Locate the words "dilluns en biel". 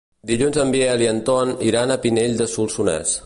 0.29-1.03